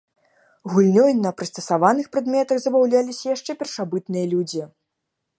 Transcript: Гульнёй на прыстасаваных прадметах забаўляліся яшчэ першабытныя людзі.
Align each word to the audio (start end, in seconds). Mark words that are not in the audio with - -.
Гульнёй 0.71 1.11
на 1.25 1.31
прыстасаваных 1.41 2.07
прадметах 2.15 2.57
забаўляліся 2.63 3.25
яшчэ 3.35 3.51
першабытныя 3.61 4.25
людзі. 4.33 4.63